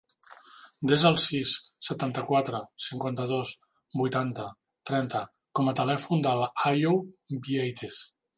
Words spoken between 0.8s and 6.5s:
Desa el sis, setanta-quatre, cinquanta-dos, vuitanta, trenta com a telèfon de